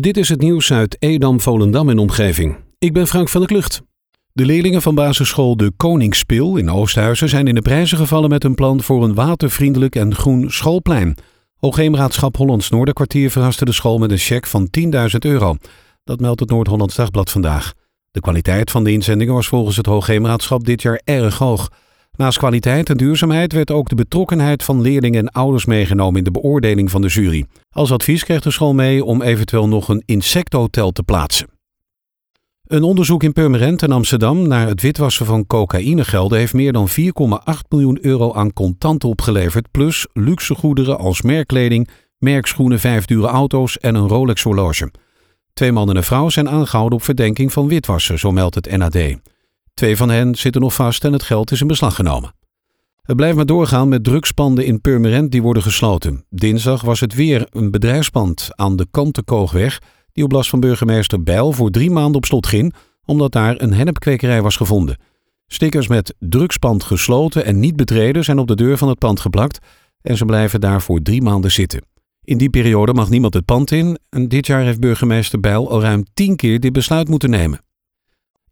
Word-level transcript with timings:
Dit 0.00 0.16
is 0.16 0.28
het 0.28 0.40
nieuws 0.40 0.72
uit 0.72 0.96
Edam, 0.98 1.40
Volendam 1.40 1.88
en 1.88 1.98
omgeving. 1.98 2.56
Ik 2.78 2.92
ben 2.92 3.06
Frank 3.06 3.28
van 3.28 3.40
der 3.40 3.48
Klucht. 3.48 3.82
De 4.32 4.44
leerlingen 4.44 4.82
van 4.82 4.94
basisschool 4.94 5.56
De 5.56 5.72
Koningspil 5.76 6.56
in 6.56 6.70
Oosthuizen 6.70 7.28
zijn 7.28 7.46
in 7.46 7.54
de 7.54 7.62
prijzen 7.62 7.98
gevallen 7.98 8.28
met 8.28 8.44
een 8.44 8.54
plan 8.54 8.82
voor 8.82 9.04
een 9.04 9.14
watervriendelijk 9.14 9.96
en 9.96 10.14
groen 10.14 10.50
schoolplein. 10.50 11.16
Hoogheemraadschap 11.56 12.36
Hollands 12.36 12.70
Noorderkwartier 12.70 13.30
verraste 13.30 13.64
de 13.64 13.72
school 13.72 13.98
met 13.98 14.10
een 14.10 14.18
cheque 14.18 14.50
van 14.50 14.68
10.000 14.80 14.90
euro. 15.18 15.56
Dat 16.04 16.20
meldt 16.20 16.40
het 16.40 16.50
Noord-Hollands 16.50 16.96
Dagblad 16.96 17.30
vandaag. 17.30 17.72
De 18.10 18.20
kwaliteit 18.20 18.70
van 18.70 18.84
de 18.84 18.92
inzendingen 18.92 19.34
was 19.34 19.48
volgens 19.48 19.76
het 19.76 19.86
Hoogheemraadschap 19.86 20.64
dit 20.64 20.82
jaar 20.82 21.00
erg 21.04 21.38
hoog. 21.38 21.70
Naast 22.16 22.38
kwaliteit 22.38 22.90
en 22.90 22.96
duurzaamheid 22.96 23.52
werd 23.52 23.70
ook 23.70 23.88
de 23.88 23.94
betrokkenheid 23.94 24.62
van 24.62 24.80
leerlingen 24.80 25.20
en 25.20 25.32
ouders 25.32 25.64
meegenomen 25.64 26.18
in 26.18 26.24
de 26.24 26.30
beoordeling 26.30 26.90
van 26.90 27.02
de 27.02 27.08
jury. 27.08 27.46
Als 27.70 27.92
advies 27.92 28.24
kreeg 28.24 28.40
de 28.40 28.50
school 28.50 28.74
mee 28.74 29.04
om 29.04 29.22
eventueel 29.22 29.68
nog 29.68 29.88
een 29.88 30.02
insecthotel 30.06 30.90
te 30.90 31.02
plaatsen. 31.02 31.48
Een 32.66 32.82
onderzoek 32.82 33.22
in 33.22 33.32
Purmerend 33.32 33.82
en 33.82 33.92
Amsterdam 33.92 34.48
naar 34.48 34.68
het 34.68 34.82
witwassen 34.82 35.26
van 35.26 35.46
cocaïnegelden 35.46 36.38
heeft 36.38 36.52
meer 36.52 36.72
dan 36.72 36.88
4,8 36.90 36.94
miljoen 37.68 37.98
euro 38.00 38.32
aan 38.32 38.52
contanten 38.52 39.08
opgeleverd, 39.08 39.70
plus 39.70 40.06
luxe 40.12 40.54
goederen 40.54 40.98
als 40.98 41.22
merkkleding, 41.22 41.88
merkschoenen, 42.18 42.80
vijf 42.80 43.04
dure 43.04 43.26
auto's 43.26 43.78
en 43.78 43.94
een 43.94 44.08
Rolex 44.08 44.42
horloge. 44.42 44.92
Twee 45.52 45.72
mannen 45.72 45.94
en 45.94 46.00
een 46.00 46.06
vrouw 46.06 46.28
zijn 46.28 46.48
aangehouden 46.48 46.98
op 46.98 47.04
verdenking 47.04 47.52
van 47.52 47.68
witwassen, 47.68 48.18
zo 48.18 48.32
meldt 48.32 48.54
het 48.54 48.76
NAD. 48.76 48.96
Twee 49.82 49.96
van 49.96 50.10
hen 50.10 50.34
zitten 50.34 50.60
nog 50.60 50.74
vast 50.74 51.04
en 51.04 51.12
het 51.12 51.22
geld 51.22 51.50
is 51.50 51.60
in 51.60 51.66
beslag 51.66 51.94
genomen. 51.94 52.34
Het 53.02 53.16
blijft 53.16 53.36
maar 53.36 53.46
doorgaan 53.46 53.88
met 53.88 54.04
drugspanden 54.04 54.64
in 54.64 54.80
Purmerend 54.80 55.30
die 55.30 55.42
worden 55.42 55.62
gesloten. 55.62 56.24
Dinsdag 56.30 56.82
was 56.82 57.00
het 57.00 57.14
weer 57.14 57.46
een 57.50 57.70
bedrijfspand 57.70 58.48
aan 58.50 58.76
de 58.76 58.86
Kantenkoogweg 58.90 59.78
die 60.12 60.24
op 60.24 60.32
last 60.32 60.50
van 60.50 60.60
burgemeester 60.60 61.22
Bijl 61.22 61.52
voor 61.52 61.70
drie 61.70 61.90
maanden 61.90 62.16
op 62.16 62.24
slot 62.24 62.46
ging 62.46 62.74
omdat 63.04 63.32
daar 63.32 63.60
een 63.60 63.72
hennepkwekerij 63.72 64.42
was 64.42 64.56
gevonden. 64.56 64.96
Stickers 65.46 65.88
met 65.88 66.14
drugspand 66.18 66.84
gesloten 66.84 67.44
en 67.44 67.60
niet 67.60 67.76
betreden 67.76 68.24
zijn 68.24 68.38
op 68.38 68.46
de 68.46 68.56
deur 68.56 68.78
van 68.78 68.88
het 68.88 68.98
pand 68.98 69.20
geplakt 69.20 69.58
en 70.02 70.16
ze 70.16 70.24
blijven 70.24 70.60
daar 70.60 70.82
voor 70.82 71.02
drie 71.02 71.22
maanden 71.22 71.52
zitten. 71.52 71.84
In 72.24 72.38
die 72.38 72.50
periode 72.50 72.94
mag 72.94 73.10
niemand 73.10 73.34
het 73.34 73.44
pand 73.44 73.70
in 73.70 73.98
en 74.08 74.28
dit 74.28 74.46
jaar 74.46 74.62
heeft 74.62 74.80
burgemeester 74.80 75.40
Bijl 75.40 75.70
al 75.70 75.80
ruim 75.80 76.04
tien 76.14 76.36
keer 76.36 76.60
dit 76.60 76.72
besluit 76.72 77.08
moeten 77.08 77.30
nemen. 77.30 77.60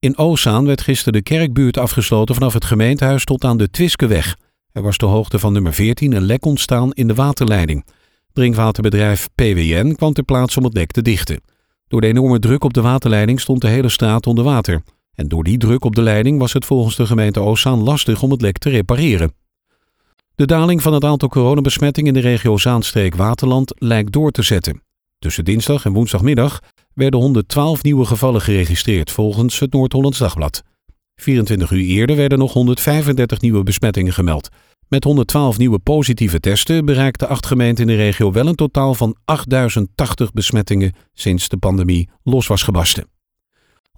In 0.00 0.18
Oostzaan 0.18 0.66
werd 0.66 0.80
gisteren 0.80 1.12
de 1.12 1.22
kerkbuurt 1.22 1.78
afgesloten 1.78 2.34
vanaf 2.34 2.52
het 2.52 2.64
gemeentehuis 2.64 3.24
tot 3.24 3.44
aan 3.44 3.56
de 3.56 3.70
Twiskeweg. 3.70 4.36
Er 4.72 4.82
was 4.82 4.98
de 4.98 5.06
hoogte 5.06 5.38
van 5.38 5.52
nummer 5.52 5.72
14 5.72 6.12
een 6.12 6.22
lek 6.22 6.44
ontstaan 6.44 6.92
in 6.92 7.06
de 7.06 7.14
waterleiding. 7.14 7.86
Drinkwaterbedrijf 8.32 9.28
PWN 9.34 9.94
kwam 9.94 10.12
ter 10.12 10.24
plaatse 10.24 10.58
om 10.58 10.64
het 10.64 10.74
lek 10.74 10.90
te 10.90 11.02
dichten. 11.02 11.40
Door 11.88 12.00
de 12.00 12.06
enorme 12.06 12.38
druk 12.38 12.64
op 12.64 12.72
de 12.74 12.80
waterleiding 12.80 13.40
stond 13.40 13.60
de 13.60 13.68
hele 13.68 13.88
straat 13.88 14.26
onder 14.26 14.44
water. 14.44 14.82
En 15.14 15.28
door 15.28 15.44
die 15.44 15.58
druk 15.58 15.84
op 15.84 15.94
de 15.94 16.02
leiding 16.02 16.38
was 16.38 16.52
het 16.52 16.64
volgens 16.64 16.96
de 16.96 17.06
gemeente 17.06 17.40
Oostzaan 17.40 17.82
lastig 17.82 18.22
om 18.22 18.30
het 18.30 18.40
lek 18.40 18.58
te 18.58 18.70
repareren. 18.70 19.32
De 20.34 20.46
daling 20.46 20.82
van 20.82 20.92
het 20.92 21.04
aantal 21.04 21.28
coronabesmettingen 21.28 22.14
in 22.14 22.22
de 22.22 22.28
regio 22.28 22.56
Zaanstreek-Waterland 22.56 23.72
lijkt 23.78 24.12
door 24.12 24.30
te 24.30 24.42
zetten. 24.42 24.82
Tussen 25.18 25.44
dinsdag 25.44 25.84
en 25.84 25.92
woensdagmiddag 25.92 26.60
werden 26.98 27.20
112 27.20 27.82
nieuwe 27.82 28.04
gevallen 28.04 28.40
geregistreerd 28.40 29.10
volgens 29.10 29.58
het 29.58 29.72
Noord-Hollands 29.72 30.18
Dagblad. 30.18 30.62
24 31.16 31.70
uur 31.70 31.84
eerder 31.84 32.16
werden 32.16 32.38
nog 32.38 32.52
135 32.52 33.40
nieuwe 33.40 33.62
besmettingen 33.62 34.12
gemeld. 34.12 34.48
Met 34.88 35.04
112 35.04 35.58
nieuwe 35.58 35.78
positieve 35.78 36.40
testen 36.40 36.84
bereikte 36.84 37.26
acht 37.26 37.46
gemeenten 37.46 37.88
in 37.88 37.96
de 37.96 38.02
regio 38.02 38.32
wel 38.32 38.46
een 38.46 38.54
totaal 38.54 38.94
van 38.94 39.16
8080 39.24 40.32
besmettingen 40.32 40.92
sinds 41.14 41.48
de 41.48 41.56
pandemie 41.56 42.08
los 42.22 42.46
was 42.46 42.62
gebarsten. 42.62 43.08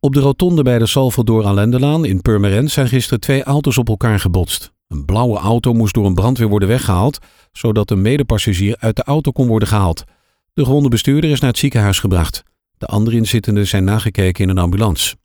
Op 0.00 0.14
de 0.14 0.20
rotonde 0.20 0.62
bij 0.62 0.78
de 0.78 0.86
Salvador 0.86 1.46
Alendelaan 1.46 2.04
in 2.04 2.22
Purmerend 2.22 2.70
zijn 2.70 2.88
gisteren 2.88 3.20
twee 3.20 3.42
auto's 3.42 3.78
op 3.78 3.88
elkaar 3.88 4.20
gebotst. 4.20 4.72
Een 4.88 5.04
blauwe 5.04 5.38
auto 5.38 5.72
moest 5.72 5.94
door 5.94 6.06
een 6.06 6.14
brandweer 6.14 6.48
worden 6.48 6.68
weggehaald, 6.68 7.18
zodat 7.52 7.90
een 7.90 8.02
medepassagier 8.02 8.76
uit 8.78 8.96
de 8.96 9.02
auto 9.02 9.30
kon 9.30 9.46
worden 9.46 9.68
gehaald. 9.68 10.04
De 10.52 10.64
gewonde 10.64 10.88
bestuurder 10.88 11.30
is 11.30 11.40
naar 11.40 11.50
het 11.50 11.58
ziekenhuis 11.58 11.98
gebracht. 11.98 12.44
De 12.78 12.86
andere 12.86 13.16
inzittenden 13.16 13.66
zijn 13.66 13.84
nagekeken 13.84 14.44
in 14.44 14.50
een 14.50 14.58
ambulance. 14.58 15.16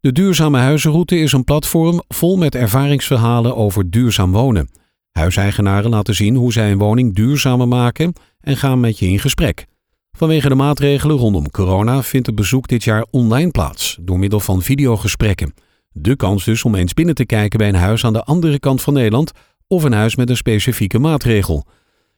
De 0.00 0.12
Duurzame 0.12 0.58
Huizenroute 0.58 1.18
is 1.18 1.32
een 1.32 1.44
platform 1.44 2.02
vol 2.08 2.36
met 2.36 2.54
ervaringsverhalen 2.54 3.56
over 3.56 3.90
duurzaam 3.90 4.32
wonen. 4.32 4.70
Huiseigenaren 5.10 5.90
laten 5.90 6.14
zien 6.14 6.34
hoe 6.34 6.52
zij 6.52 6.70
een 6.70 6.78
woning 6.78 7.14
duurzamer 7.14 7.68
maken 7.68 8.12
en 8.40 8.56
gaan 8.56 8.80
met 8.80 8.98
je 8.98 9.06
in 9.06 9.18
gesprek. 9.18 9.66
Vanwege 10.12 10.48
de 10.48 10.54
maatregelen 10.54 11.16
rondom 11.16 11.50
corona 11.50 12.02
vindt 12.02 12.26
het 12.26 12.36
bezoek 12.36 12.68
dit 12.68 12.84
jaar 12.84 13.06
online 13.10 13.50
plaats, 13.50 13.98
door 14.00 14.18
middel 14.18 14.40
van 14.40 14.62
videogesprekken. 14.62 15.54
De 15.92 16.16
kans 16.16 16.44
dus 16.44 16.64
om 16.64 16.74
eens 16.74 16.94
binnen 16.94 17.14
te 17.14 17.26
kijken 17.26 17.58
bij 17.58 17.68
een 17.68 17.74
huis 17.74 18.04
aan 18.04 18.12
de 18.12 18.24
andere 18.24 18.58
kant 18.58 18.82
van 18.82 18.94
Nederland 18.94 19.32
of 19.66 19.82
een 19.82 19.92
huis 19.92 20.16
met 20.16 20.30
een 20.30 20.36
specifieke 20.36 20.98
maatregel. 20.98 21.66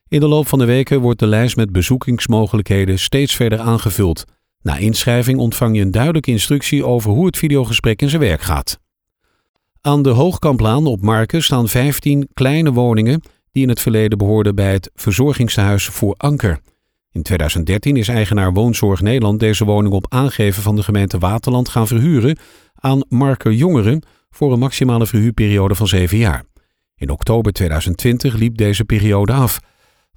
In 0.08 0.20
de 0.20 0.28
loop 0.28 0.48
van 0.48 0.58
de 0.58 0.64
weken 0.64 1.00
wordt 1.00 1.18
de 1.18 1.26
lijst 1.26 1.56
met 1.56 1.72
bezoekingsmogelijkheden 1.72 2.98
steeds 2.98 3.34
verder 3.34 3.60
aangevuld. 3.60 4.24
Na 4.62 4.76
inschrijving 4.76 5.38
ontvang 5.38 5.76
je 5.76 5.82
een 5.82 5.90
duidelijke 5.90 6.30
instructie 6.30 6.84
over 6.84 7.10
hoe 7.10 7.26
het 7.26 7.38
videogesprek 7.38 8.02
in 8.02 8.08
zijn 8.08 8.22
werk 8.22 8.40
gaat. 8.40 8.78
Aan 9.80 10.02
de 10.02 10.10
Hoogkamplaan 10.10 10.86
op 10.86 11.00
Marken 11.00 11.42
staan 11.42 11.68
15 11.68 12.28
kleine 12.34 12.72
woningen 12.72 13.20
die 13.52 13.62
in 13.62 13.68
het 13.68 13.80
verleden 13.80 14.18
behoorden 14.18 14.54
bij 14.54 14.72
het 14.72 14.90
verzorgingstehuis 14.94 15.86
voor 15.86 16.14
Anker. 16.16 16.60
In 17.10 17.22
2013 17.22 17.96
is 17.96 18.08
eigenaar 18.08 18.52
Woonzorg 18.52 19.00
Nederland 19.00 19.40
deze 19.40 19.64
woning 19.64 19.94
op 19.94 20.06
aangeven 20.08 20.62
van 20.62 20.76
de 20.76 20.82
gemeente 20.82 21.18
Waterland 21.18 21.68
gaan 21.68 21.86
verhuren 21.86 22.38
aan 22.74 23.04
Marker 23.08 23.52
Jongeren 23.52 24.02
voor 24.30 24.52
een 24.52 24.58
maximale 24.58 25.06
verhuurperiode 25.06 25.74
van 25.74 25.86
7 25.88 26.18
jaar. 26.18 26.44
In 26.96 27.10
oktober 27.10 27.52
2020 27.52 28.34
liep 28.34 28.56
deze 28.56 28.84
periode 28.84 29.32
af 29.32 29.60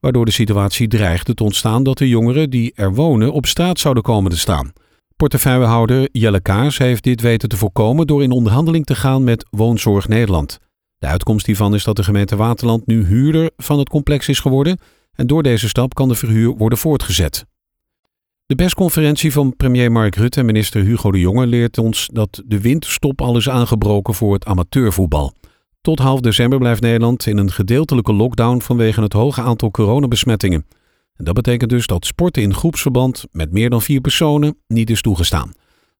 waardoor 0.05 0.25
de 0.25 0.31
situatie 0.31 0.87
dreigde 0.87 1.33
te 1.33 1.43
ontstaan 1.43 1.83
dat 1.83 1.97
de 1.97 2.07
jongeren 2.07 2.49
die 2.49 2.71
er 2.75 2.93
wonen 2.93 3.33
op 3.33 3.45
straat 3.45 3.79
zouden 3.79 4.03
komen 4.03 4.31
te 4.31 4.37
staan. 4.37 4.73
Portefeuillehouder 5.15 6.09
Jelle 6.11 6.41
Kaars 6.41 6.77
heeft 6.77 7.03
dit 7.03 7.21
weten 7.21 7.49
te 7.49 7.57
voorkomen 7.57 8.07
door 8.07 8.23
in 8.23 8.31
onderhandeling 8.31 8.85
te 8.85 8.95
gaan 8.95 9.23
met 9.23 9.45
Woonzorg 9.49 10.07
Nederland. 10.07 10.59
De 10.97 11.07
uitkomst 11.07 11.45
hiervan 11.45 11.73
is 11.73 11.83
dat 11.83 11.95
de 11.95 12.03
gemeente 12.03 12.35
Waterland 12.35 12.85
nu 12.85 13.05
huurder 13.05 13.49
van 13.57 13.79
het 13.79 13.89
complex 13.89 14.27
is 14.27 14.39
geworden 14.39 14.79
en 15.13 15.27
door 15.27 15.43
deze 15.43 15.67
stap 15.67 15.93
kan 15.93 16.07
de 16.07 16.15
verhuur 16.15 16.55
worden 16.57 16.77
voortgezet. 16.77 17.45
De 18.45 18.55
persconferentie 18.55 19.31
van 19.31 19.55
premier 19.55 19.91
Mark 19.91 20.15
Rutte 20.15 20.39
en 20.39 20.45
minister 20.45 20.81
Hugo 20.81 21.11
de 21.11 21.19
Jonge 21.19 21.47
leert 21.47 21.77
ons 21.77 22.09
dat 22.13 22.41
de 22.45 22.61
winterstop 22.61 23.21
al 23.21 23.37
is 23.37 23.49
aangebroken 23.49 24.13
voor 24.13 24.33
het 24.33 24.45
amateurvoetbal. 24.45 25.33
Tot 25.85 25.99
half 25.99 26.19
december 26.19 26.59
blijft 26.59 26.81
Nederland 26.81 27.25
in 27.25 27.37
een 27.37 27.51
gedeeltelijke 27.51 28.13
lockdown 28.13 28.59
vanwege 28.61 29.01
het 29.01 29.13
hoge 29.13 29.41
aantal 29.41 29.71
coronabesmettingen. 29.71 30.65
En 31.15 31.25
dat 31.25 31.33
betekent 31.33 31.69
dus 31.69 31.87
dat 31.87 32.05
sporten 32.05 32.41
in 32.41 32.53
groepsverband 32.53 33.25
met 33.31 33.51
meer 33.51 33.69
dan 33.69 33.81
vier 33.81 34.01
personen 34.01 34.57
niet 34.67 34.89
is 34.89 35.01
toegestaan. 35.01 35.51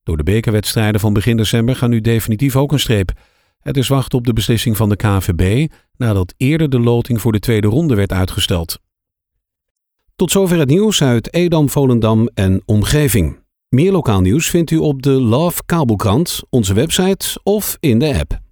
Door 0.04 0.18
de 0.18 0.24
bekerwedstrijden 0.24 1.02
van 1.02 1.14
begin 1.14 1.38
december 1.38 1.76
gaan 1.76 1.90
nu 1.90 2.02
definitief 2.02 2.56
ook 2.56 2.72
een 2.72 2.80
streep. 2.80 3.12
Het 3.60 3.78
is 3.78 3.88
wachten 3.88 4.18
op 4.18 4.26
de 4.26 4.34
beslissing 4.34 4.78
van 4.78 4.90
de 4.90 4.96
KVB 4.96 5.72
nadat 5.98 6.34
eerder 6.38 6.70
de 6.70 6.80
loting 6.80 7.22
voor 7.22 7.32
de 7.32 7.40
tweede 7.40 7.68
ronde 7.68 7.96
werd 7.96 8.12
uitgesteld. 8.12 8.80
Tot 10.16 10.32
zover 10.32 10.60
het 10.60 10.70
nieuws 10.70 11.04
uit 11.04 11.34
Edam, 11.34 11.70
Volendam 11.70 12.30
en 12.34 12.62
omgeving. 12.66 13.40
Meer 13.70 13.92
lokaal 13.92 14.22
nieuws 14.22 14.50
vindt 14.50 14.72
u 14.72 14.78
op 14.78 15.02
de 15.02 15.22
Love 15.22 15.62
Kabelkrant, 15.66 16.42
onze 16.50 16.74
website 16.74 17.40
of 17.44 17.78
in 17.80 18.00
de 18.00 18.20
app. 18.20 18.44